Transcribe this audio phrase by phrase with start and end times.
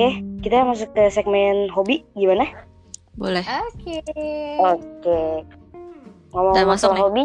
[0.00, 2.48] Oke, kita masuk ke segmen hobi gimana?
[3.20, 3.44] Boleh.
[3.44, 4.00] Oke.
[4.56, 5.20] Oke.
[6.32, 7.00] Ngomong Udah masuk nih?
[7.04, 7.22] hobi,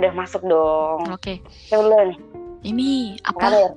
[0.00, 1.00] udah masuk dong.
[1.12, 1.44] Oke.
[1.68, 2.18] Coba dulu nih,
[2.64, 2.88] Ini
[3.20, 3.36] apa?
[3.36, 3.72] karir.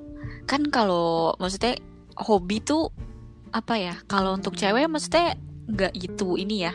[0.48, 1.76] Kan kalau maksudnya
[2.16, 2.88] hobi tuh
[3.52, 3.92] apa ya?
[4.08, 5.36] Kalau untuk cewek maksudnya
[5.68, 6.72] nggak gitu ini ya.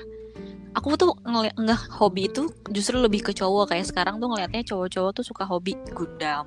[0.78, 5.18] Aku tuh ngeliat nggak hobi itu justru lebih ke cowok kayak sekarang tuh ngelihatnya cowok-cowok
[5.18, 6.46] tuh suka hobi Gundam,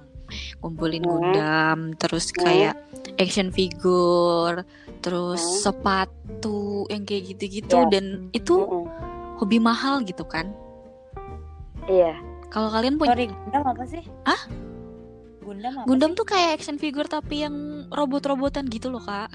[0.61, 1.11] ngumpulin Hmm.
[1.11, 2.39] Gundam, terus Hmm.
[2.45, 2.75] kayak
[3.19, 4.65] action figure,
[5.01, 5.59] terus Hmm.
[5.65, 7.89] sepatu yang kayak gitu-gitu Ya.
[7.91, 8.55] dan itu
[9.39, 10.55] hobi mahal gitu kan.
[11.87, 12.15] Iya.
[12.49, 14.05] Kalau kalian punya Sorry, Gundam apa sih?
[14.23, 14.43] Hah?
[15.43, 15.87] Gundam apa?
[15.89, 19.33] Gundam tuh kayak action figure tapi yang robot-robotan gitu loh kak.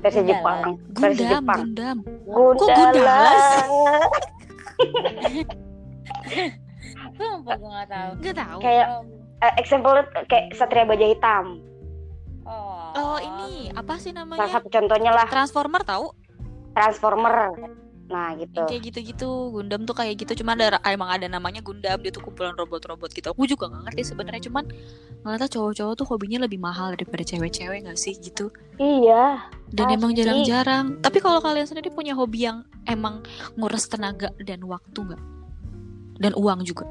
[0.00, 0.24] Versi.
[0.24, 0.80] Jepang.
[0.92, 1.58] Versi Gundam, Jepang.
[1.60, 1.96] Gundam.
[2.24, 2.76] Gundala.
[2.76, 3.64] Gundalas?
[7.14, 8.10] Itu apa gue nggak tahu.
[8.20, 8.58] Gak tahu.
[8.60, 8.86] Kayak
[9.42, 9.94] eh, example
[10.30, 11.58] kayak Satria Baja Hitam.
[12.46, 12.82] oh.
[12.94, 14.50] Oh ini apa sih Salah namanya?
[14.54, 16.14] satu contohnya lah Transformer tahu?
[16.74, 17.54] Transformer.
[18.04, 18.60] Nah, gitu.
[18.60, 19.30] Yang kayak gitu-gitu.
[19.48, 20.44] Gundam tuh kayak gitu.
[20.44, 21.96] Cuma ada emang ada namanya Gundam.
[22.04, 23.32] Dia tuh kumpulan robot-robot gitu.
[23.32, 24.42] Aku juga gak ngerti sebenarnya.
[24.44, 24.68] Cuman
[25.24, 28.52] ngeliatnya cowok-cowok tuh hobinya lebih mahal daripada cewek-cewek gak sih gitu.
[28.76, 29.48] Iya.
[29.72, 30.20] Dan emang Pasti.
[30.20, 30.86] jarang-jarang.
[31.00, 33.24] Tapi kalau kalian sendiri punya hobi yang emang
[33.56, 35.22] nguras tenaga dan waktu nggak?
[36.20, 36.84] Dan uang juga.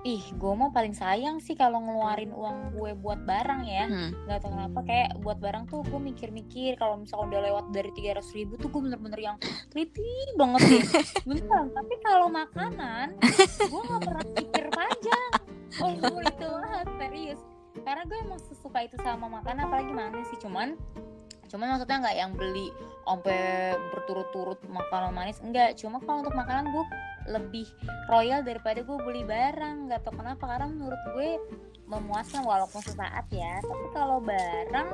[0.00, 3.84] Ih, gue mah paling sayang sih kalau ngeluarin uang gue buat barang ya.
[3.84, 4.16] Hmm.
[4.24, 8.24] Gak tau kenapa kayak buat barang tuh gue mikir-mikir kalau misalkan udah lewat dari 300
[8.32, 9.36] ribu tuh gue bener-bener yang
[9.68, 10.08] teliti
[10.40, 10.80] banget sih.
[11.28, 13.12] Beneran, tapi kalau makanan
[13.60, 15.32] gue gak pernah mikir panjang.
[15.84, 17.40] Oh itu banget, serius.
[17.84, 20.80] Karena gue emang sesuka itu sama makanan apalagi manis sih cuman
[21.50, 22.70] cuman maksudnya nggak yang beli
[23.02, 26.84] sampai berturut-turut makanan manis enggak cuma kalau untuk makanan gue
[27.26, 27.66] lebih
[28.06, 31.28] royal daripada gue beli barang nggak tau kenapa karena menurut gue
[31.84, 34.88] memuaskan walaupun sesaat ya tapi kalau barang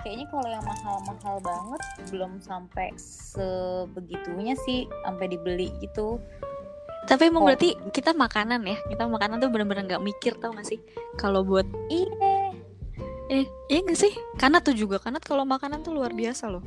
[0.00, 6.20] kayaknya kalau yang mahal-mahal banget belum sampai sebegitunya sih sampai dibeli gitu
[7.04, 7.52] Tapi emang Oh.
[7.52, 8.80] berarti kita makanan ya.
[8.88, 10.80] Kita makanan tuh bener-bener nggak mikir tau gak sih?
[11.20, 12.48] Kalau buat iya
[13.28, 14.08] eh iya gak sih?
[14.40, 14.96] Kanat tuh juga.
[14.96, 16.64] Kanat kalau makanan tuh luar biasa loh.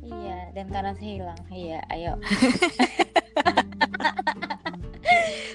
[0.00, 2.14] iya dan karena hilang iya ayo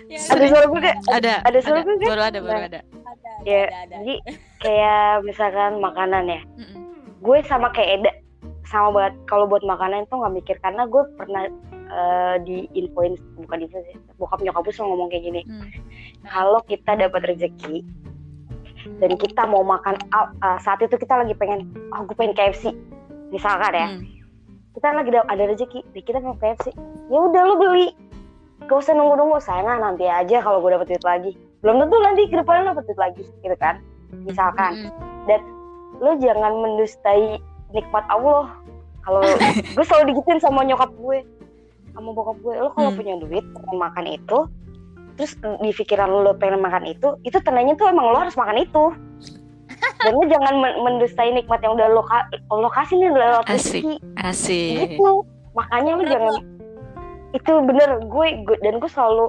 [0.08, 0.98] Ya, Ada suara gue gak?
[1.10, 1.34] Ada.
[1.44, 2.08] Ada suara gue gak?
[2.08, 2.68] Baru ada, baru Nah.
[2.68, 2.80] ada.
[2.82, 3.94] ada ada Ya, ada, ada.
[3.98, 4.16] jadi
[4.60, 6.42] kayak misalkan makanan ya.
[7.20, 8.12] Gue sama kayak Eda
[8.64, 11.44] sama banget kalau buat makanan itu nggak mikir karena gue pernah
[11.92, 15.68] eh, di infoin bukan info sih bokap nyokap gue ngomong kayak gini Hmm.
[16.24, 17.84] kalau kita dapat rezeki
[18.98, 22.72] dan kita mau makan ah, saat itu kita lagi pengen oh gue pengen KFC
[23.28, 24.08] misalkan ya Hmm.
[24.72, 25.80] Kita lagi da- ada rezeki.
[25.86, 26.72] Dan kita mau KFC
[27.08, 27.88] ya udah lu beli.
[28.62, 31.32] Gak usah nunggu nunggu sayang nanti aja kalau gue dapet duit lagi.
[31.60, 33.76] Belum tentu nanti ke depannya dapet duit lagi gitu kan?
[34.24, 34.90] Misalkan.
[34.90, 35.60] Mm-mm.
[36.02, 37.38] lu jangan mendustai
[37.70, 38.50] nikmat Allah.
[39.02, 39.22] Kalau
[39.76, 41.22] gue selalu digituin sama nyokap gue.
[41.92, 42.54] Sama bokap gue.
[42.56, 42.98] Lo kalau Hmm.
[42.98, 44.40] punya duit pengen makan itu
[45.12, 48.96] terus di pikiran lo pengen makan itu itu tandanya tuh emang lo harus makan itu
[50.00, 53.82] dan lo jangan men- mendustai nikmat yang udah lo, ka- lo kasih nih lewat Asik.
[53.82, 54.78] rezeki Asik.
[54.92, 56.34] gitu makanya lo jangan
[57.32, 59.26] itu bener gue, gue dan gue selalu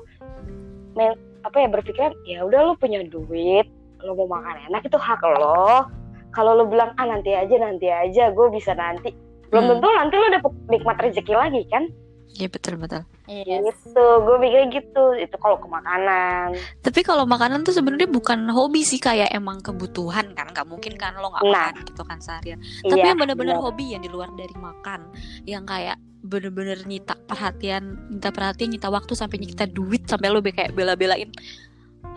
[0.92, 3.66] men, apa ya berpikiran ya udah lo punya duit
[3.98, 5.86] lo mau makan enak itu hak lo
[6.30, 9.14] kalau lo bilang ah nanti aja nanti aja gue bisa nanti
[9.48, 9.72] belum Hmm.
[9.76, 11.84] tentu nanti lo dapet nikmat rezeki lagi kan
[12.32, 13.04] Iya betul betul.
[13.30, 13.62] Yes.
[13.62, 18.82] gitu gue mikirnya gitu itu kalau ke makanan Tapi kalau makanan tuh sebenarnya bukan hobi
[18.82, 20.50] sih kayak emang kebutuhan kan.
[20.50, 21.70] Gak mungkin kan lo nggak Nah.
[21.70, 22.58] makan gitu kan seharian.
[22.82, 23.62] Tapi iya yang bener-bener bener.
[23.62, 25.06] hobi yang di luar dari makan,
[25.46, 30.50] yang kayak bener-bener nyita perhatian, nyita perhatian, nyita waktu sampai nyita duit sampai lo be-
[30.50, 31.30] kayak bela-belain.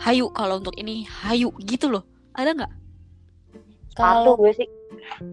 [0.02, 2.02] Hayu kalau untuk ini, hayu gitu loh.
[2.34, 2.72] Ada nggak
[3.94, 4.68] sepatu Kalau gue sih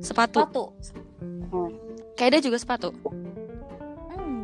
[0.05, 0.39] sepatu?
[0.45, 0.63] sepatu
[2.15, 2.89] Kayak ada juga sepatu.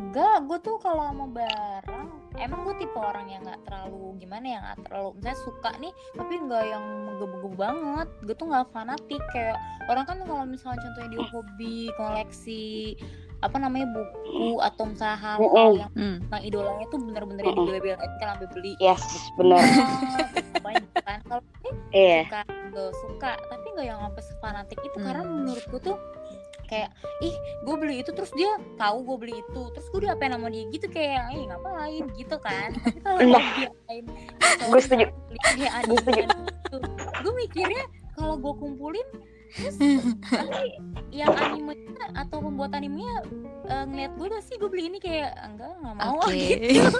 [0.09, 4.57] Enggak, gue tuh kalau sama barang Emang gue tipe orang yang gak terlalu Gimana ya,
[4.73, 9.57] gak terlalu Misalnya suka nih, tapi gak yang menggebu-gebu banget Gue tuh gak fanatik Kayak
[9.85, 12.97] orang kan kalau misalnya contohnya dia hobi Koleksi
[13.39, 15.71] apa namanya buku atau misalnya Mm-mm.
[15.79, 16.19] yang Hmm.
[16.27, 17.71] tentang idolanya tuh bener-bener yang Mm-mm.
[17.71, 18.99] dibela-belain kan sampai beli yes
[19.39, 19.63] bener
[20.67, 22.41] banyak kan kalau ini iya suka
[22.75, 25.05] gak suka tapi nggak yang sampai fanatik itu Hmm.
[25.07, 25.95] karena menurut gue tuh
[26.69, 26.89] kayak
[27.19, 29.61] ih gue beli itu terus dia tahu gue beli itu.
[29.69, 30.63] Terus gue diapain sama dia?
[30.67, 32.05] Gitu kayak ih ngapain?
[32.13, 32.69] Gitu kan.
[32.77, 33.41] Tapi kalau Nah.
[33.41, 34.03] dia diapain?
[34.63, 35.05] Gue setuju.
[35.25, 36.21] Beli dia Gue setuju.
[36.23, 36.77] gitu.
[37.19, 37.83] Gue mikirnya
[38.13, 39.07] kalau gue kumpulin
[39.49, 39.81] terus
[40.29, 40.77] nanti
[41.09, 43.25] yang animenya atau pembuat animenya
[43.65, 44.55] eh, ngeliat gue udah sih?
[44.55, 46.21] Gue beli ini kayak enggak nggak mau.
[46.21, 46.37] Oke.
[46.69, 46.99] gitu.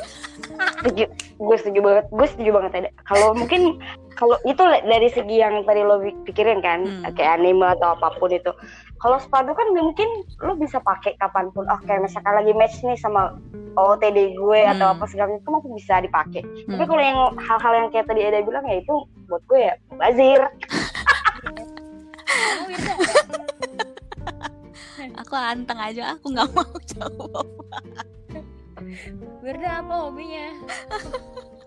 [0.76, 1.06] Setuju.
[1.38, 2.06] Gue setuju banget.
[2.10, 3.78] Gue setuju banget ada kalau mungkin
[4.12, 7.08] kalau itu dari segi yang tadi lo pik- pikirin kan Hmm.
[7.14, 8.52] kayak anime atau apa pun itu
[9.00, 10.08] kalau sepatu kan mungkin
[10.40, 13.36] lo bisa pakai kapan pun oh kayak misalkan lagi match nih sama
[13.74, 14.96] OOTD gue atau Hmm.
[14.98, 16.90] apa segala itu masih bisa dipakai tapi Hmm.
[16.90, 18.94] kalau yang hal-hal yang kayak tadi Eda bilang ya itu
[19.26, 20.42] buat gue ya bazir
[25.20, 27.48] Aku anteng aja, aku nggak mau jawab.
[29.44, 30.48] Wirda apa hobinya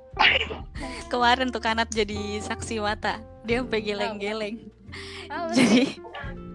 [1.12, 3.20] Kemarin tuh kanat jadi saksi mata.
[3.44, 4.56] Dia sampai geleng-geleng.
[5.28, 6.00] Apa Jadi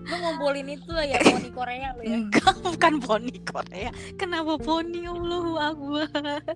[0.08, 3.92] lu ngumpulin itu ya poni Korea lu ya enggak bukan poni Korea.
[4.16, 6.08] Kenapa poni Allahu Akbar?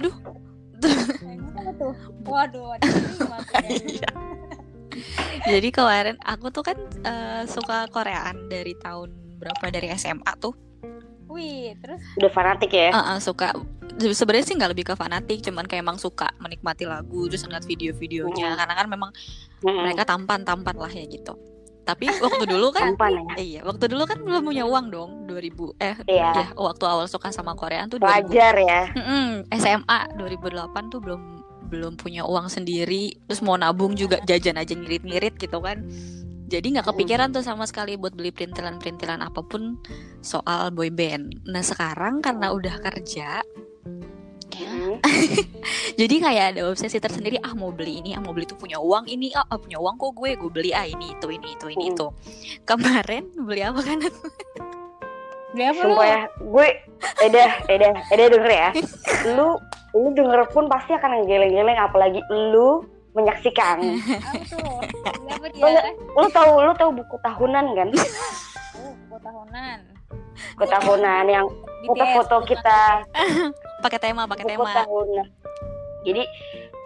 [0.00, 0.16] Aduh.
[0.80, 1.92] Tuh
[2.24, 2.80] waduh.
[3.70, 4.10] Iya.
[5.46, 6.74] Jadi kemarin aku tuh kan
[7.06, 10.56] eh, suka Koreaan dari tahun berapa dari SMA tuh.
[11.30, 13.54] Wih terus udah fanatik ya Eh, eh, suka
[13.96, 18.48] sebenarnya sih nggak lebih ke fanatik, cuman kayak emang suka menikmati lagu terus ngeliat video-videonya
[18.48, 18.56] Mm.
[18.56, 19.10] karena kan memang
[19.60, 19.82] Mm-mm.
[19.82, 21.36] mereka tampan-tampan lah ya gitu.
[21.80, 25.74] Tapi waktu dulu kan tampan ya iya, waktu dulu kan belum punya uang dong, 2000
[25.76, 26.30] eh Iya.
[26.32, 28.08] ya, waktu awal suka sama Koreaan tuh 2000.
[28.24, 30.40] wajar ya Mm-mm, SMA 2008
[30.88, 31.20] tuh belum
[31.66, 35.86] belum punya uang sendiri, terus mau nabung juga jajan aja ngirit-ngirit gitu kan.
[36.50, 39.78] Jadi nggak kepikiran tuh sama sekali buat beli perintilan-perintilan apa pun
[40.18, 41.46] soal boy band.
[41.46, 43.38] Nah sekarang karena udah kerja,
[44.60, 45.00] Mm.
[46.00, 47.40] jadi kayak ada obsesi tersendiri.
[47.40, 49.96] Ah mau beli ini, ah mau beli itu punya uang ini, ah, ah, punya uang
[49.96, 51.92] kok gue, gue beli ah ini itu ini itu ini Mm.
[51.96, 52.06] itu.
[52.68, 53.98] Kemarin beli apa kan?
[55.50, 56.66] beli apa lu Sumpah ya, gue
[57.26, 58.68] Eda, Eda, Eda denger ya.
[59.36, 59.58] Lu,
[59.92, 62.86] lu denger pun pasti akan geleng-geleng, apalagi lu
[63.18, 63.82] menyaksikan.
[65.52, 65.68] Lu,
[66.14, 67.88] lu tahu, lu tahu buku tahunan kan?
[68.76, 69.78] oh buat tahunan
[70.52, 71.46] Buku tahunan yang
[71.82, 73.04] foto-foto kita,
[73.84, 74.72] Pakai tema, pakai buku tema.
[74.78, 75.26] tahunan.
[76.02, 76.22] Jadi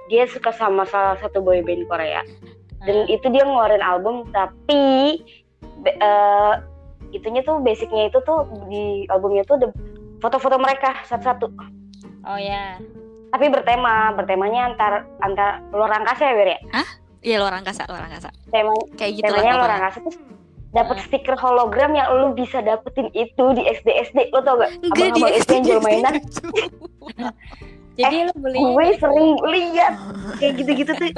[0.07, 2.23] dia suka sama salah satu boy band Korea.
[2.81, 3.09] Dan Hmm.
[3.09, 5.19] itu dia ngeluarin album, tapi
[5.81, 6.53] be- eh,
[7.11, 9.69] itunya tuh basicnya itu tuh di albumnya tuh ada
[10.19, 11.47] foto-foto mereka satu-satu.
[12.25, 12.79] oh ya
[13.29, 16.61] Tapi bertema, bertemanya antar antar luar angkasa ya, Bir ya?
[17.25, 18.29] Iya luar angkasa, luar angkasa.
[18.53, 20.19] Tema Kayak gitu lah temanya luar angkasa terus
[20.75, 24.71] dapat stiker hologram yang lu bisa dapetin itu di SD SD lo tau gak?
[24.85, 26.15] Enggak di SD yang jual mainan.
[28.01, 29.95] jadi lu beli gue sering lihat
[30.43, 31.11] kayak gitu-gitu tuh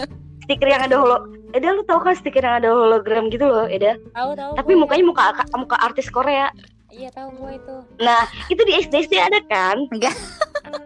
[0.46, 1.18] stiker yang ada holo
[1.56, 3.96] Eda lu tau kan stiker yang ada hologram gitu loh Eda?
[4.12, 4.80] Tahu tahu tapi gue.
[4.84, 5.22] mukanya muka
[5.56, 6.52] muka artis Korea.
[6.92, 7.76] Iya tahu gue itu.
[7.98, 9.88] Nah itu di SD SD ada kan?
[9.88, 10.14] Enggak.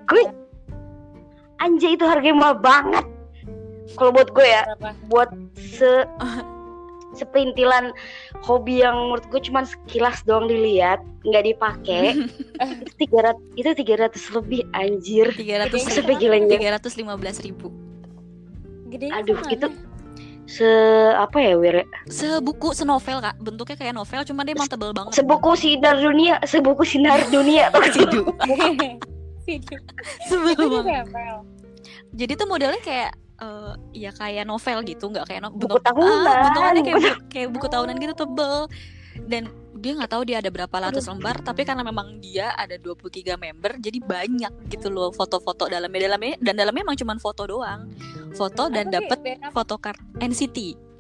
[0.07, 0.23] gue
[1.59, 3.05] anjay itu harganya mahal banget
[3.99, 6.07] kalau buat gue ya berapa buat se
[7.19, 7.91] seperintilan
[8.47, 12.15] hobi yang menurut gue cuman sekilas doang dilihat nggak dipakai
[12.87, 15.27] itu tiga ratus itu tiga ratus lebih anjir.
[15.35, 17.75] tiga ratus sampai gilanya tiga ratus lima belas ribu.
[18.91, 19.67] Gede aduh itu
[20.51, 20.67] se
[21.15, 23.39] apa ya wir sebuku senovel kak.
[23.43, 25.19] Bentuknya kayak novel cuma dia emang tebel banget.
[25.19, 27.75] sebuku sinar dunia sebuku sinar dunia.
[27.75, 28.23] Tuh Sidu.
[29.51, 29.79] video
[30.31, 31.37] sebel ditempel
[32.15, 36.25] jadi tuh modelnya kayak uh, ya kayak novel gitu nggak kayak no buku tahunan.
[36.29, 38.21] Ah, tahunan kayak buku, kayak buku tahunan gitu ah.
[38.25, 38.57] tebel.
[39.27, 39.43] Dan
[39.81, 43.81] dia nggak tahu dia ada berapa ratus lembar tapi karena memang dia ada 23 member
[43.81, 46.07] jadi banyak gitu loh foto-foto dalamnya.
[46.07, 47.89] Dalamnya dan dalamnya emang cuma foto doang.
[48.37, 50.91] Foto dan dapat foto card NCT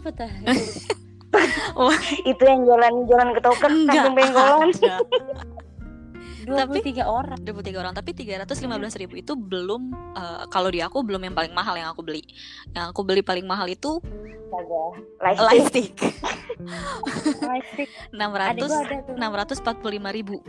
[0.00, 0.32] siapa tuh
[2.30, 4.68] itu yang jalan-jalan ke token sampai penggolan.
[6.50, 7.38] 23 tapi, orang.
[7.40, 9.82] 23 orang tapi 315 ribu itu belum
[10.18, 12.26] uh, kalau di aku belum yang paling mahal yang aku beli.
[12.74, 14.02] Yang aku beli paling mahal itu
[15.22, 15.94] light Lightstick.
[18.14, 18.68] enam ratus
[19.16, 20.44] enam ratus empat puluh lima ribu.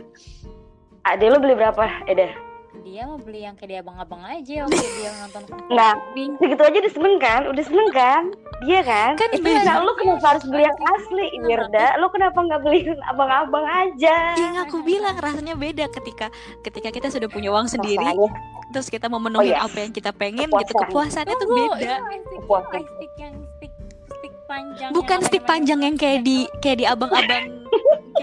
[1.06, 1.88] Ade lo beli berapa?
[2.10, 2.51] Eda
[2.82, 5.94] dia mau beli yang kayak dia abang-abang aja waktu dia nonton Nah.
[6.36, 8.22] Segitu aja udah seneng kan udah seneng kan
[8.62, 12.60] dia kan Kan itu nah, lu kenapa harus beli yang asli Wirda lu kenapa nggak
[12.60, 16.26] beli yang abang-abang aja yang aku bilang rasanya beda ketika
[16.60, 18.28] ketika kita sudah punya uang sendiri Rasanya.
[18.70, 19.62] terus kita memenuhi Oh, iya.
[19.62, 20.62] apa yang kita pengen Kepuasan.
[20.62, 21.94] gitu kepuasannya tuh beda
[22.34, 22.72] Kepuasan.
[22.76, 23.72] lightstick yang stick
[24.10, 27.46] stick panjang bukan stick panjang yang kayak di kayak di abang-abang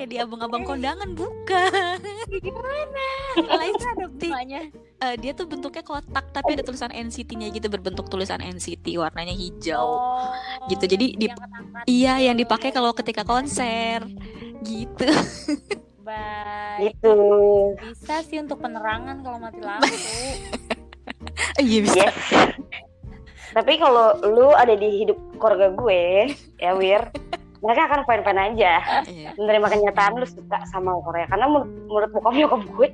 [0.09, 2.01] di abang-abang kondangan bukan.
[2.41, 3.05] Gimana?
[3.37, 4.61] Lightstick ada bunganya
[4.99, 9.95] Eh, dia tuh bentuknya kotak tapi ada tulisan NCT-nya gitu berbentuk tulisan NCT warnanya hijau.
[9.95, 10.35] Oh
[10.67, 11.31] Gitu, jadi di-.
[11.87, 14.03] Iya, yang dipakai kalau ketika konser.
[14.59, 15.07] Gitu.
[16.03, 16.99] baik.
[16.99, 17.15] Gitu.
[17.79, 19.87] Bisa sih untuk penerangan kalau mati lampu.
[21.59, 21.95] Iya bisa.
[21.95, 22.15] yes
[23.53, 27.01] tapi kalau lu ada di hidup keluarga gue ya Wir
[27.59, 28.73] mereka akan fine-fine aja.
[29.05, 29.29] Iya.
[29.35, 31.25] menerima kenyataan lu suka sama Korea.
[31.25, 32.87] Karena menurut, menurut bokap nyokap gue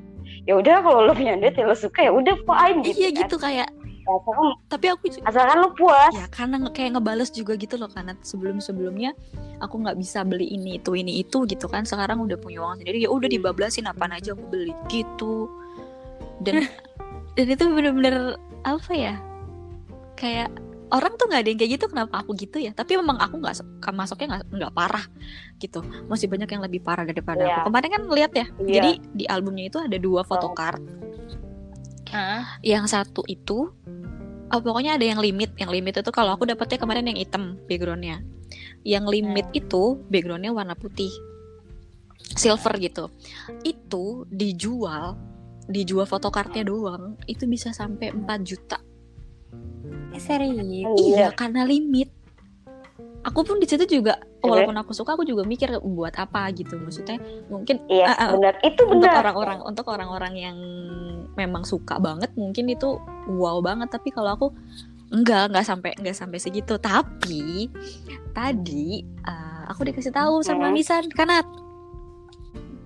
[0.44, 3.20] ya udah kalau lu punya duit ya lu suka ya udah fine gitu Iya kan.
[3.22, 3.70] gitu kayak
[4.06, 6.14] asalkan, tapi aku ju- asalkan lu puas.
[6.14, 9.18] Ya karena nge- kayak ngebales juga gitu loh karena sebelum sebelumnya
[9.58, 11.86] aku nggak bisa beli ini itu ini itu gitu kan.
[11.86, 15.50] Sekarang udah punya uang sendiri ya udah dibablasin apaan aja aku beli gitu.
[16.38, 16.70] Dan
[17.34, 19.18] dan itu bener-bener apa ya?
[20.14, 20.54] Kayak
[20.94, 22.72] orang tuh nggak ada yang kayak gitu kenapa aku gitu ya?
[22.74, 23.56] Tapi memang aku nggak
[23.94, 25.06] masuknya nggak parah
[25.58, 25.82] gitu.
[26.06, 27.54] Masih banyak yang lebih parah daripada Iya.
[27.62, 28.74] aku kemarin kan lihat ya Iya.
[28.78, 30.82] jadi di albumnya itu ada dua photocard
[32.14, 32.62] Hah?
[32.62, 33.74] yang satu itu
[34.54, 35.58] oh, pokoknya ada yang limit.
[35.58, 38.22] Yang limit itu kalau aku dapetnya kemarin yang hitam backgroundnya.
[38.86, 41.10] Yang limit itu backgroundnya warna putih.
[42.38, 43.10] Silver gitu.
[43.66, 45.18] Itu dijual
[45.66, 48.78] dijual fotokartnya doang itu bisa sampai 4 juta
[50.16, 50.64] Eh, serius?
[50.64, 50.88] iya.
[50.96, 52.10] Iya karena limit.
[53.26, 54.46] Aku pun di situ juga Oke.
[54.54, 56.46] walaupun aku suka aku juga mikir buat apa?
[56.54, 56.78] gitu.
[56.78, 57.18] Maksudnya
[57.50, 58.32] mungkin iya ah.
[58.38, 58.54] benar.
[58.62, 59.26] Itu untuk benar.
[59.26, 60.58] orang-orang untuk orang-orang yang
[61.36, 63.90] memang suka banget mungkin itu wow banget.
[63.90, 64.48] Tapi kalau aku
[65.10, 66.78] enggak enggak sampai enggak sampai segitu.
[66.78, 67.68] Tapi
[68.32, 70.78] tadi eh, aku dikasih tahu sama Hmm.
[70.78, 71.44] Nisan kanat.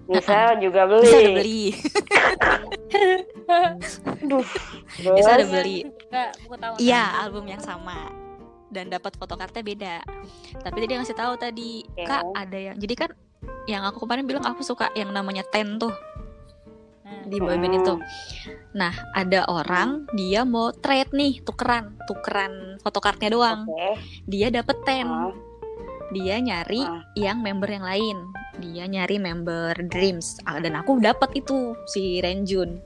[0.09, 1.63] Nisa juga beli bisa udah beli
[4.25, 4.45] Aduh,
[5.13, 5.77] Nisa udah beli
[6.09, 6.73] Enggak, aku tahu.
[6.81, 8.09] iya album yang sama
[8.69, 9.95] dan dapat fotokartnya beda
[10.61, 12.05] tapi tadi ngasih tahu tadi Oke.
[12.05, 13.09] kak ada yang jadi kan
[13.65, 15.93] yang aku kemarin bilang aku suka yang namanya ten tuh
[17.01, 17.25] Hmm.
[17.25, 17.93] di boyband itu.
[18.77, 23.65] Nah, ada orang dia mau trade nih, tukeran, tukeran fotokartnya doang.
[23.65, 23.97] Oke.
[24.29, 25.09] Dia dapet ten.
[25.09, 25.33] Ah,
[26.13, 27.01] Dia nyari ah.
[27.17, 28.17] yang member yang lain.
[28.61, 30.37] Dia nyari member Dreams.
[30.45, 32.77] Ah, Dan aku dapet itu si Renjun.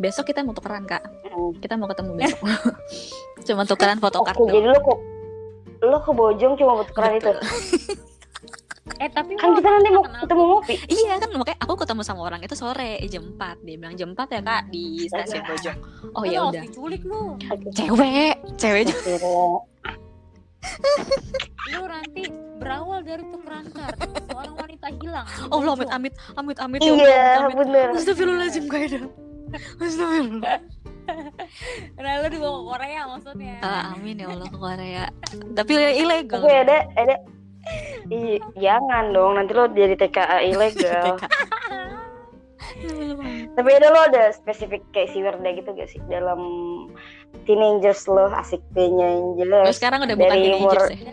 [0.00, 1.04] Besok kita mau tukeran, Kak.
[1.38, 1.54] Hmm.
[1.56, 2.42] Kita mau ketemu besok.
[3.46, 4.74] Cuma tukeran fotokart Oke, jadi doang.
[4.74, 4.98] lu kok
[5.78, 7.30] lu ke Bojong cuma buat tukeran itu.
[8.98, 10.74] Eh, tapi Kan lo kita nanti mau ketemu ngopi.
[10.88, 14.10] Iya kan makanya aku ketemu sama orang itu sore eh, jam 4 Dia bilang jam
[14.10, 15.78] 4 ya kak di stasiun Bojong
[16.16, 17.36] Oh ya udah diculik lu.
[17.70, 19.12] Cewek Cewek juga
[21.68, 22.22] Lu nanti
[22.58, 25.26] berawal dari tukeran kartu seorang wanita hilang.
[25.46, 27.56] Oh Allah amit amit amit amit ya Iya, amit, amit.
[27.60, 27.86] bener.
[27.92, 28.98] Astagfirullahaladzim gak ada
[29.78, 30.58] Astagfirullah
[31.96, 33.56] Nah, lu dibawa ke Korea maksudnya.
[33.60, 35.04] Ah, Amin ya Allah ke Korea.
[35.52, 36.40] Tapi ilegal.
[36.40, 37.16] Tapi ada ada
[38.08, 41.20] Ih, jangan dong, nanti lo jadi TKA ilegal.
[43.52, 46.00] Tapi ada lo ada spesifik kayak si Werda gitu gak sih?
[46.06, 46.38] Dalam
[47.44, 49.76] teenagers lo asik Lo teenagers.
[49.76, 50.98] sekarang udah bukan Dari teenagers umur- ya?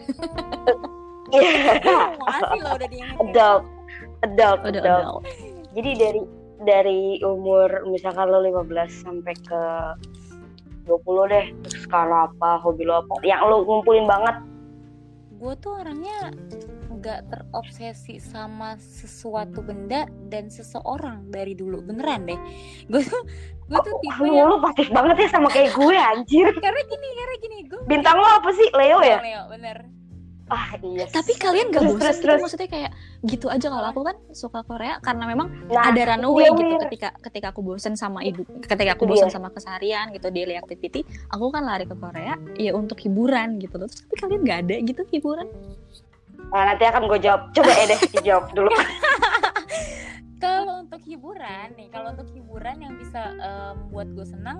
[1.26, 3.64] Iya, adult,
[4.22, 4.86] adult, Udah adult.
[4.86, 5.24] adult.
[5.74, 6.22] Jadi dari
[6.64, 9.62] dari umur misalkan lo 15 sampai ke
[10.86, 14.38] 20 deh, terus sekarang apa, hobi lo apa, yang lo ngumpulin banget.
[15.36, 16.32] gue tuh orangnya
[16.96, 22.40] nggak terobsesi sama sesuatu benda dan seseorang dari dulu beneran deh
[22.88, 23.22] gue tuh
[23.68, 26.48] gue tuh tipe Lu, yang lo pasif banget ya sama kayak gue anjir.
[26.66, 28.68] karena gini karena gini gue Bintang lo apa sih?
[28.74, 29.20] Leo ya?
[29.22, 29.78] Leo bener
[30.46, 31.10] Ah iya.
[31.10, 32.42] Tapi kalian gak bosan terus, gitu terus.
[32.46, 32.92] Maksudnya kayak
[33.26, 37.10] gitu aja Kalau aku kan suka Korea Karena memang Nah, ada itu runaway gitu ketika
[37.18, 39.34] ketika aku bosen sama ibu ketika aku bosen dia.
[39.34, 41.02] sama keseharian gitu daily activity
[41.34, 44.76] aku kan lari ke Korea ya untuk hiburan gitu loh Terus, tapi kalian nggak ada
[44.86, 45.48] gitu hiburan
[46.46, 47.50] Nah, nanti akan gue jawab.
[47.58, 48.70] Coba ya deh dijawab dulu.
[50.46, 54.60] kalau untuk hiburan nih kalau untuk hiburan yang bisa eh, membuat gue senang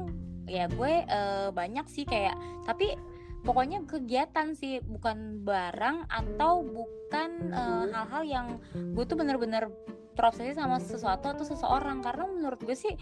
[0.50, 2.34] ya gue eh, banyak sih kayak
[2.66, 2.98] tapi
[3.46, 9.70] pokoknya kegiatan sih bukan barang atau bukan eh, hal-hal yang gue tuh bener-bener
[10.16, 12.00] terobsesi sama sesuatu atau seseorang.
[12.00, 12.96] Karena menurut gue sih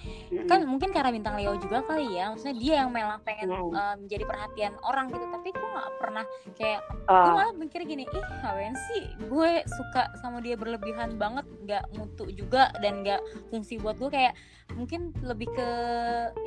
[0.49, 2.33] kan mungkin karena bintang Leo juga kali ya.
[2.33, 5.25] Maksudnya dia yang memang pengen eh, menjadi perhatian orang gitu.
[5.29, 6.25] Tapi gue nggak pernah
[6.57, 11.45] kayak gue Ah, malah mikir gini ih ngapain sih gue suka sama dia berlebihan banget
[11.63, 14.09] nggak mutu juga dan nggak fungsi buat gue.
[14.09, 14.33] Kayak
[14.73, 15.69] mungkin lebih ke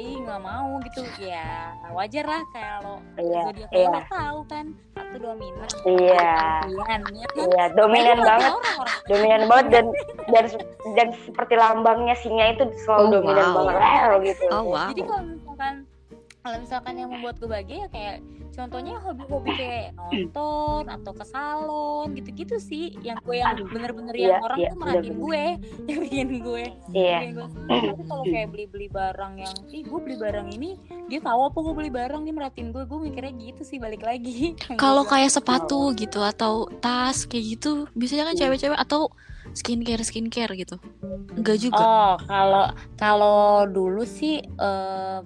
[0.01, 1.07] ih nggak mau gitu.
[1.23, 3.87] Ya wajar lah kalau zodiak iya.
[3.87, 5.69] Leo tahu kan satu dominan.
[5.87, 6.33] Iya.
[6.67, 7.01] ya kan?
[7.37, 8.53] Iya, dominan Apalagi banget.
[8.53, 9.87] orang-orang Dominan banget dan
[10.27, 10.45] dan
[10.95, 13.65] dan seperti lambangnya singa itu selalu Oh, dominan wow.
[13.65, 14.45] banget gitu.
[14.49, 15.75] oh wow Jadi kalau misalkan
[16.41, 18.17] kalau misalkan yang membuat gue bahagia ya kayak
[18.55, 24.41] contohnya hobi-hobi kayak nonton atau ke salon gitu-gitu sih yang gue yang bener-bener iya, yang
[24.41, 25.43] orang iya, tuh merhatiin gue
[25.91, 27.19] yang bikin gue Iya.
[27.19, 27.83] bikin gue seneng.
[27.91, 30.71] tapi kalau kayak beli-beli barang yang ih gue beli barang ini
[31.05, 34.55] dia tahu apa gue beli barang dia merhatiin gue gue mikirnya gitu sih balik lagi
[34.79, 38.41] kalau kayak sepatu gitu atau tas kayak gitu biasanya kan Iya.
[38.47, 39.11] cewek-cewek atau
[39.53, 40.77] skincare skincare gitu.
[41.37, 41.79] Enggak juga.
[41.79, 45.21] Oh, kalau kalau dulu sih eh,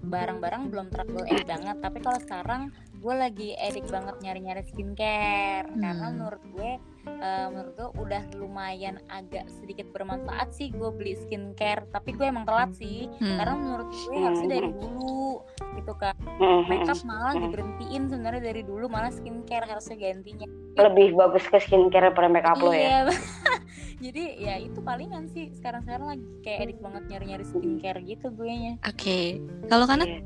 [0.00, 1.76] barang-barang belum terlalu edik banget.
[1.80, 2.62] Tapi kalau sekarang
[2.96, 5.66] gue lagi edik banget nyari-nyari skincare.
[5.68, 6.16] Karena Hmm.
[6.16, 6.72] menurut gue
[7.06, 11.86] eh, menurut gue udah lumayan agak sedikit bermanfaat sih gue beli skincare.
[11.88, 13.10] Tapi gue emang telat sih.
[13.16, 13.36] Hmm.
[13.36, 15.42] karena menurut gue harusnya dari dulu
[15.74, 16.14] gitu kan.
[16.38, 16.66] Mm-mm.
[16.66, 17.42] makeup malah Hmm.
[17.44, 18.86] diberhentiin sebenarnya dari dulu.
[18.86, 20.46] Malah skincare harusnya gantinya.
[20.76, 22.78] Lebih bagus ke skincare daripada makeup lo ya?
[22.78, 23.00] Iya
[23.98, 28.28] jadi ya itu palingan sih sekarang sekarang lagi kayak edik banget nyari nyari skincare gitu
[28.30, 29.40] gue nya Oke.
[29.66, 30.04] Kalau kanan?
[30.04, 30.20] Iya.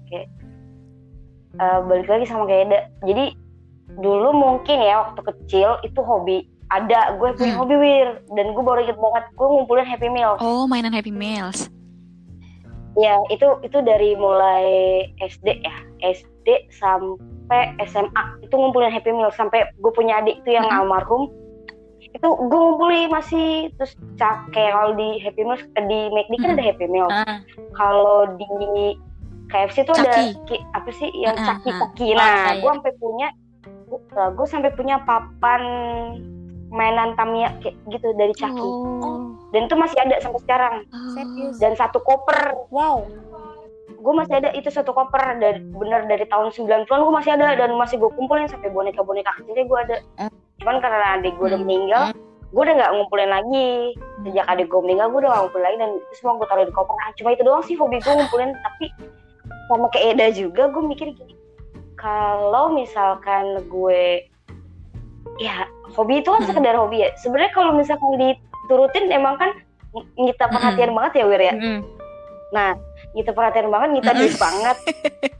[0.00, 0.20] Oke.
[1.54, 2.80] Eh, balik lagi sama kayak Eda.
[3.02, 3.24] Jadi
[3.94, 7.60] dulu mungkin ya waktu kecil itu hobi ada gue punya Hmm.
[7.60, 11.68] hobi wir dan gue baru inget banget gue ngumpulin happy meal Oh, mainan Happy Meals.
[12.94, 14.64] ya itu itu dari mulai
[15.18, 20.64] SD ya SD sampai SMA itu ngumpulin happy meal sampai gue punya adik itu yang
[20.64, 20.80] Hmm.
[20.80, 21.28] almarhum
[22.22, 23.98] itu gue ngumpulin masih terus
[24.48, 26.54] kayak kalau di happy meal di McD kan Hmm.
[26.54, 27.42] ada happy meal ah
[27.74, 28.46] kalau di
[29.48, 31.78] KFC tuh ada ki- apa sih yang ah, caki ah.
[31.82, 32.62] caki nah iya.
[32.62, 33.28] gue sampai punya
[34.30, 35.62] gue sampai punya papan
[36.70, 38.62] mainan Tamiya kayak gitu dari caki
[39.02, 39.34] Oh.
[39.50, 40.74] dan itu masih ada sampai sekarang
[41.58, 42.38] dan satu koper
[42.70, 43.02] wow
[43.92, 47.74] gue masih ada itu satu koper dari bener dari tahun 90-an gue masih ada dan
[47.74, 50.30] masih gue kumpulin sampai boneka-boneka kecilnya gue ada Eh.
[50.62, 51.66] Cuman karena adik gue udah Hmm.
[51.66, 52.02] meninggal
[52.48, 53.66] gue udah nggak ngumpulin lagi
[54.22, 56.72] sejak adik gue meninggal gue udah nggak ngumpulin lagi dan itu semua gue taruh di
[56.72, 58.84] koper nah, cuma itu doang sih hobi gue ngumpulin tapi
[59.66, 61.34] sama kayak Eda juga gue mikir gini
[61.94, 64.26] kalau misalkan gue
[65.38, 66.48] ya hobi itu kan Hmm.
[66.48, 69.50] sekedar hobi ya sebenarnya kalau misalkan diturutin emang kan
[69.90, 71.54] ng- ngita perhatian banget ya Wir ya.
[72.50, 72.76] Nah,
[73.12, 74.76] kita perhatian banget, kita duit banget.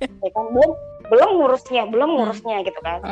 [0.00, 0.45] Ya kan?
[0.49, 0.71] Belum
[1.07, 3.05] belum ngurusnya, belum ngurusnya gitu kan.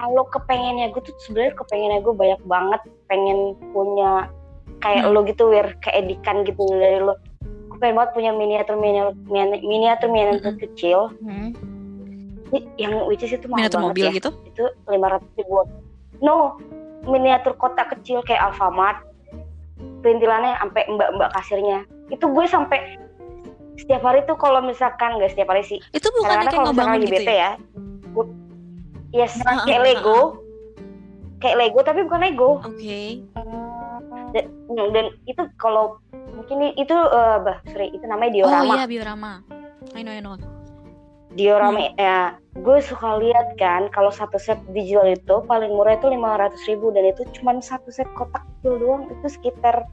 [0.00, 3.38] Kalau kepengennya gue tuh sebenarnya kepengennya gue banyak banget pengen
[3.70, 4.32] punya
[4.80, 5.12] kayak Hmm.
[5.12, 7.20] lo gitu wir keedikan gitu dari lo.
[7.68, 9.12] Gue pengen banget punya miniatur miniatur
[9.60, 10.62] miniatur miniatur Mm-mm.
[10.62, 11.12] kecil.
[11.20, 11.52] Mm.
[12.50, 14.12] Ini Yang which is itu mahal Miniatur banget mobil ya.
[14.16, 14.30] gitu.
[14.42, 15.54] Itu 500 ribu.
[16.18, 16.56] No,
[17.04, 19.04] miniatur kotak kecil kayak Alfamart.
[20.00, 21.84] Perintilannya sampai mbak-mbak kasirnya.
[22.08, 22.96] Itu gue sampai
[23.76, 27.32] setiap hari tuh kalau misalkan nggak setiap hari sih Itu kadang-kadang kayak ngebangun gitu ya?
[27.32, 27.50] ya,
[28.10, 28.32] gue-
[29.10, 30.20] yes Ah, ah, kayak Lego
[31.38, 33.24] kayak Lego tapi bukan Lego Oke.
[34.30, 34.44] dan,
[34.92, 35.98] dan itu kalau
[36.30, 39.32] mungkin itu eh, bah sorry itu namanya Oh diorama iya biorama.
[39.92, 40.36] I know I know.
[41.30, 41.94] diorama Hmm.
[41.96, 42.18] ya
[42.52, 46.90] gue suka lihat kan kalau satu set dijual itu paling murah itu lima ratus ribu
[46.90, 49.86] dan itu cuma satu set kotak kecil doang itu sekitar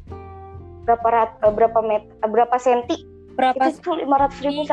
[0.84, 3.06] berapa rat, eh, berapa met eh, berapa senti
[3.38, 4.66] berapa itu lima ratus ribu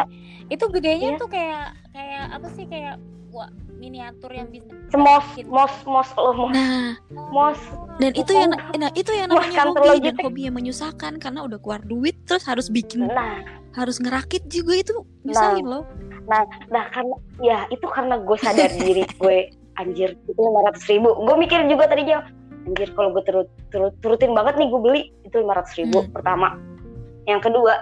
[0.47, 1.21] itu gedenya Iya.
[1.21, 2.97] tuh kayak kayak apa sih kayak
[3.35, 5.51] wah miniatur yang bisa mos Gitu.
[5.51, 6.95] mos mos lo mos Nah,
[7.29, 7.59] mos
[7.99, 11.83] dan itu yang nah itu yang namanya hobi dan hobi yang menyusahkan karena udah keluar
[11.83, 13.43] duit terus harus bikin nah
[13.75, 14.95] harus ngerakit juga itu
[15.25, 15.83] nyusahin loh.
[16.71, 21.11] Nah karena ya itu karena gue sadar diri gue anjir itu lima ratus ribu.
[21.19, 22.23] Gue mikir juga tadinya
[22.65, 26.15] anjir kalau gue turut, turut- turutin banget nih gue beli itu lima ratus ribu Hmm.
[26.15, 26.55] pertama.
[27.27, 27.75] Yang kedua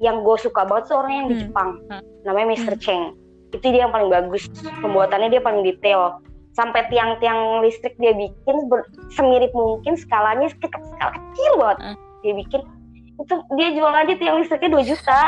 [0.00, 1.42] yang gue suka banget tuh orang yang di Hmm.
[1.44, 2.02] Jepang Hmm.
[2.24, 2.72] namanya Mr.
[2.72, 2.80] Hmm.
[2.80, 3.04] Cheng.
[3.54, 4.50] Itu dia yang paling bagus.
[4.82, 6.18] Pembuatannya dia paling detail.
[6.50, 11.78] Sampai tiang-tiang listrik dia bikin ber- semirip mungkin skalanya skala, skala kecil banget.
[11.80, 11.96] Hmm.
[12.20, 12.60] dia bikin
[13.14, 15.20] itu dia jual aja tiang listriknya 2 juta.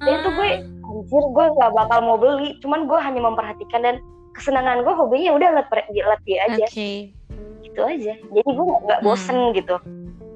[0.00, 0.48] Dan itu gue
[0.82, 2.56] anjir gue nggak bakal mau beli.
[2.58, 3.96] Cuman gue hanya memperhatikan dan
[4.32, 6.66] kesenangan gue hobinya udah liat, liat dia aja.
[6.66, 7.12] Oke.
[7.62, 8.14] gitu aja.
[8.16, 9.06] Jadi gue nggak Hmm.
[9.06, 9.76] bosen gitu.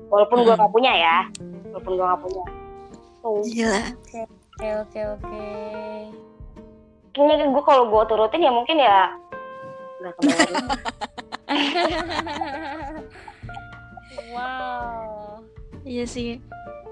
[0.08, 0.60] Walaupun gue Hmm.
[0.60, 1.16] nggak punya ya.
[1.70, 2.44] Walaupun gue nggak punya.
[3.20, 3.40] Tuh.
[3.42, 3.82] Gila.
[4.52, 5.40] oke oke oke
[7.12, 9.00] kayaknya gue kalau gue turutin ya mungkin ya
[10.00, 10.68] nggak kebayang
[14.34, 15.10] wow
[15.84, 16.40] Iya sih.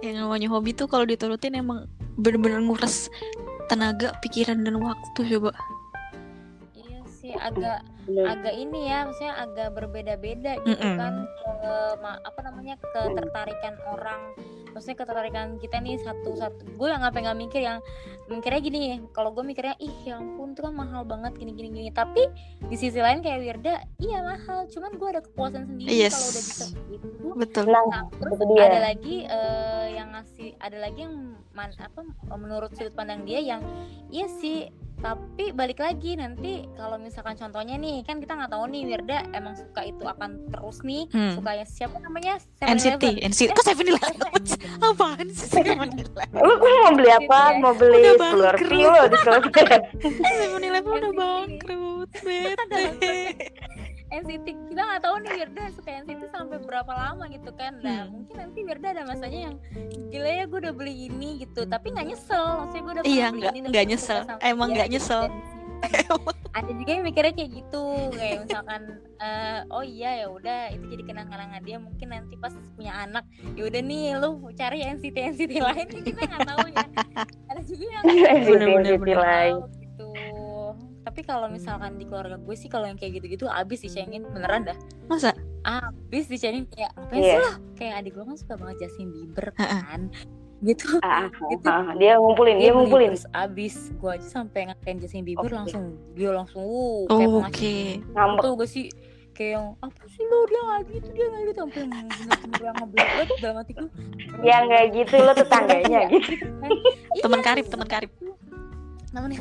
[0.01, 1.85] Yang namanya hobi tuh kalau diturutin emang
[2.17, 3.13] bener-bener nguras
[3.69, 5.53] tenaga, pikiran dan waktu coba.
[6.73, 8.25] iya sih agak Bener.
[8.33, 10.97] agak ini ya maksudnya agak berbeda-beda gitu Mm-mm.
[10.97, 11.15] kan
[11.61, 14.21] ke apa namanya ketertarikan orang
[14.79, 17.83] maksudnya ketertarikan kita nih satu-satu gue yang ngapain nggak mikir yang
[18.31, 18.79] mikirnya gini
[19.11, 22.31] kalau gue mikirnya ih ya ampun itu kan mahal banget gini gini gini tapi
[22.71, 26.14] di sisi lain kayak Wirda iya mahal cuman gue ada kepuasan sendiri Yes.
[26.14, 26.64] kalau udah bisa
[26.95, 27.64] gitu Betul.
[27.75, 28.62] nah Nah, terus dia.
[28.71, 31.17] ada lagi eh, yang ngasih ada lagi yang
[31.51, 32.01] man, apa
[32.38, 33.67] menurut sudut pandang dia yang
[34.14, 38.83] iya sih tapi balik lagi nanti kalau misalkan contohnya nih kan kita nggak tahu nih
[38.85, 41.35] Wirda emang suka itu akan terus nih Hmm.
[41.35, 43.15] sukanya siapa namanya NCT, 7-Eleven.
[43.25, 43.51] NCT.
[43.53, 44.15] Kok Seven Eleven?
[44.85, 46.29] Apaan sih Seven Eleven?
[46.35, 47.59] lu, mau beli apa ya.
[47.59, 48.87] mau beli di Slurpee
[50.35, 52.85] Seven Eleven udah bangkrut, bete.
[54.11, 57.77] NCT kita nggak tahu nih Wirda suka NCT sampai berapa lama gitu kan.
[57.79, 58.12] Nah Hmm.
[58.14, 59.55] mungkin nanti Wirda ada masanya yang
[60.09, 61.62] gila ya gue udah beli ini gitu.
[61.62, 62.44] Tapi nggak nyesel.
[62.59, 64.21] Maksudnya gue udah Iya, beli nggak- ini nggak nyesel.
[64.40, 65.23] Emang dia, nggak nyesel.
[66.51, 67.85] Ada juga yang mikirnya kayak gitu.
[68.11, 68.83] Kayak misalkan
[69.18, 70.61] eh, oh iya ya udah.
[70.71, 71.77] Itu jadi kenang-kenangan dia.
[71.79, 73.23] Mungkin nanti pas punya anak
[73.55, 75.87] ya udah nih lu cari NCT NCT lain.
[75.87, 76.85] Nih kita nggak tahu ya
[77.47, 79.55] ada juga yang NCT NCT lain
[81.09, 84.77] tapi kalau misalkan di keluarga gue sih kalau yang kayak gitu-gitu abis dicengin beneran dah.
[85.07, 85.33] Masa?
[85.61, 87.25] abis dicengin kayak apa Iya.
[87.25, 90.01] sih lah kayak adik gue kan suka banget Justin Bieber kan
[90.59, 90.99] gitu.
[91.01, 91.66] Ah, ah, Gitu.
[91.66, 93.11] ah, dia ngumpulin dia beli ngumpulin.
[93.12, 95.57] Terus abis gue aja sampai ngatain Justin Bieber Oke.
[95.57, 98.12] langsung dia langsung uh, kayak Oh, pengasih Oke.
[98.12, 98.42] ngambek.
[98.42, 98.87] Tuh gak sih?
[99.31, 100.38] Kayak yang apa sih lo?
[100.44, 101.59] Dia nggak gitu dia nggak gitu.
[101.59, 103.85] Sampai bener-bener yang ngebelot dalam hatiku
[104.40, 106.33] ya nggak gitu lo tetangganya gitu.
[107.18, 108.11] Teman karib, teman karib.
[109.09, 109.40] namanya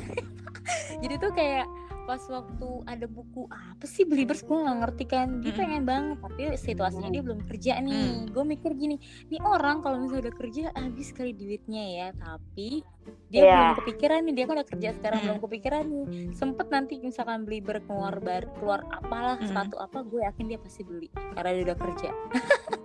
[0.98, 1.68] jadi tuh kayak
[2.04, 6.56] pas waktu ada buku apa sih Believers gue nggak ngerti kan dia pengen banget tapi
[6.56, 8.96] situasinya dia belum kerja nih gue mikir gini
[9.28, 12.80] nih orang kalau misalnya udah kerja habis kali duitnya ya tapi
[13.28, 13.52] dia Iya.
[13.52, 15.26] belum kepikiran nih dia kan udah kerja sekarang Mm.
[15.26, 19.46] belum kepikiran nih sempet nanti misalkan beli keluar baru keluar apalah Mm.
[19.46, 22.10] sepatu apa gue yakin dia pasti beli karena dia udah kerja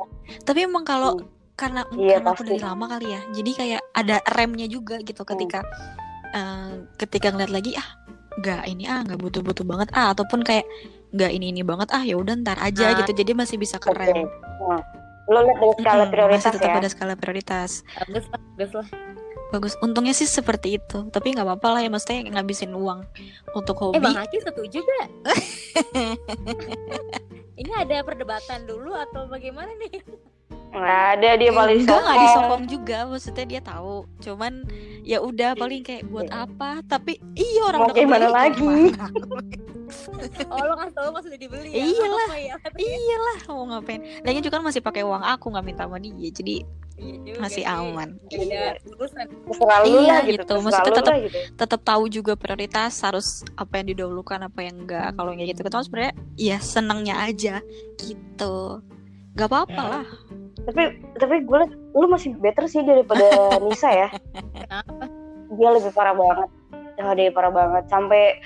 [0.42, 1.18] Tapi emang kalau
[1.53, 2.51] karena Iya, karena aku pasti.
[2.51, 3.21] dari lama kali ya.
[3.31, 5.61] Jadi kayak ada remnya juga gitu ketika
[6.33, 7.87] eh, ketika ngeliat lagi ah
[8.33, 10.64] nggak ini ah nggak butuh-butuh banget ah ataupun kayak
[11.12, 12.92] nggak ini ini banget ah ya udah ntar aja Nah.
[12.99, 13.11] gitu.
[13.14, 14.27] Jadi masih bisa oke kerem.
[14.62, 14.81] Nah,
[15.29, 17.71] lo lihat dari skala Mm-mm, prioritas masih tetap ya ada skala prioritas.
[18.01, 18.87] bagus lah bagus lah
[19.53, 19.73] Bagus.
[19.79, 21.07] Untungnya sih seperti itu.
[21.07, 23.05] Tapi nggak apa-apa lah ya maksudnya ngabisin uang
[23.53, 23.90] untuk hobi.
[23.90, 25.07] eh bang Haki setuju gak
[27.53, 30.01] ini ada perdebatan dulu atau bagaimana nih
[30.73, 32.25] nggak ada dia paling enggak nggak sokong.
[32.25, 34.53] disokong juga maksudnya dia tahu cuman
[35.03, 38.62] ya udah paling kayak buat apa tapi iya orang Mau udah gimana kebeli, lagi?
[40.49, 42.29] oh lo kasih tau pas udah dibeli ya Iyalah.
[42.33, 42.57] Ya?
[42.75, 46.65] iyalah mau ngapain lagi juga kan masih pakai uang aku nggak minta sama dia jadi
[46.95, 47.67] Iya masih sih.
[47.67, 50.55] aman Iya, lah gitu, gitu.
[50.57, 51.38] Maksudnya tetap- gitu.
[51.59, 55.83] tetap tahu juga prioritas harus apa yang didahulukan apa yang enggak kalau kayak gitu kan
[55.83, 57.59] sebenarnya ya senangnya aja
[57.99, 58.81] gitu
[59.35, 60.07] nggak apa-apa lah
[60.62, 60.83] tapi
[61.18, 63.27] tapi gue liat lu masih better sih daripada
[63.64, 64.09] Nisa ya.
[64.55, 65.05] Kenapa?
[65.59, 66.48] Dia lebih parah banget.
[67.03, 67.85] Oh, dia parah banget.
[67.90, 68.38] Sampai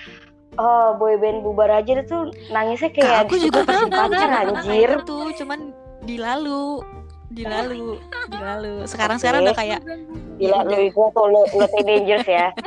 [0.56, 4.90] oh, boyband bubar aja dia tuh nangisnya kayak aku juga pasti pernah pacar anjir.
[5.00, 5.60] itu cuman
[6.06, 6.80] dilalu
[7.34, 7.98] dilalu
[8.30, 9.80] dilalu sekarang sekarang udah kayak
[10.40, 12.48] gila lu itu tuh lu lu teenagers ya.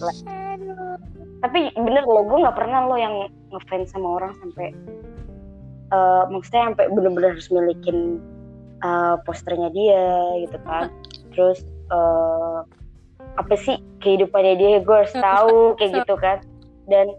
[0.00, 0.96] Aduh.
[1.44, 4.72] tapi bener lo gue nggak pernah lo yang ngefans sama orang sampai
[5.90, 8.22] eh maksudnya sampai bener-bener harus milikin
[8.82, 10.06] eh, posternya dia
[10.46, 10.86] gitu kan.
[11.34, 12.58] Terus eh
[13.38, 16.38] apa sih kehidupannya dia gue harus tahu kayak gitu kan.
[16.90, 17.14] Dan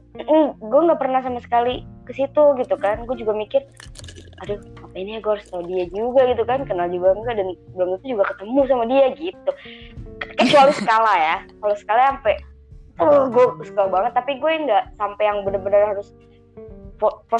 [0.60, 3.04] gue nggak pernah sama sekali ke situ gitu kan.
[3.08, 3.64] Gue juga mikir
[4.42, 6.64] aduh apa ini ya gue harus tahu dia juga gitu kan.
[6.68, 9.52] Kenal juga enggak dan belum tentu juga ketemu sama dia gitu.
[10.40, 11.36] Kecuali skala ya.
[11.60, 12.36] Kalau skala sampai
[13.02, 16.14] oh gue suka banget tapi gue nggak sampai yang bener-bener harus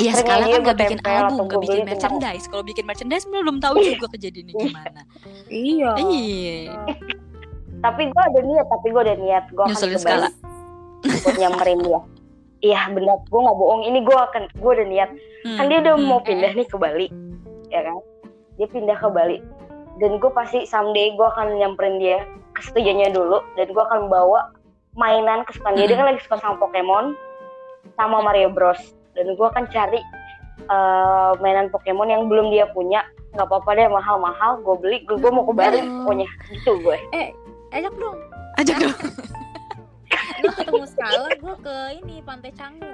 [0.02, 2.46] Iya sekarang kan gue nggak bikin album, gue nggak bikin merchandise.
[2.50, 5.02] Kalau bikin merchandise belum tahu juga kejadiannya gimana.
[5.54, 5.92] iya.
[6.02, 6.58] Iya.
[7.82, 9.44] tapi gue ada niat tapi gue ada niat.
[9.54, 10.30] Gue akan Nyusulin ke skala.
[10.30, 12.00] Bali buat nyamperin dia.
[12.62, 13.18] Iya benar.
[13.30, 13.82] Gue nggak bohong.
[13.86, 15.10] Ini gue akan gue ada niat.
[15.46, 16.06] Hmm, kan dia udah hmm.
[16.10, 17.08] mau pindah nih ke Bali
[17.70, 17.98] ya kan?
[18.58, 19.38] Dia pindah ke Bali.
[20.02, 22.26] Dan gue pasti someday gue akan nyamperin dia
[22.58, 22.82] ke
[23.14, 23.42] dulu.
[23.58, 24.54] Dan gue akan bawa
[24.98, 25.86] mainan kesukaan dia.
[25.86, 27.14] Dia kan lagi suka sama Pokemon
[27.98, 30.02] sama Mario Bros dan gue akan cari
[30.64, 35.42] eh, mainan Pokemon yang belum dia punya nggak apa-apa deh mahal-mahal gue beli gue mau
[35.42, 36.04] ke Bali Oh.
[36.04, 36.98] pokoknya gitu gue
[37.72, 38.18] ajak dong
[38.54, 38.96] Ajak dong.
[40.42, 42.92] lu ketemu skala gue ke ini pantai Canggu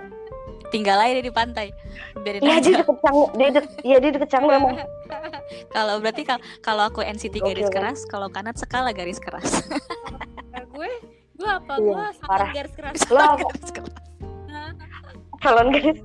[0.67, 1.71] Tinggal aja di pantai.
[2.17, 2.83] Biarin iya dia aja.
[2.83, 4.75] deket Canggu dia deket iya dia deket Canggu emang
[5.73, 9.63] Kalau berarti kal- kalau aku NCT garis keras, kalau kanat skala garis keras.
[10.49, 10.91] Nah, gue
[11.33, 13.95] gue apa Iya, gue sangat garis keras lo Garis keras.
[15.41, 15.99] Calon garis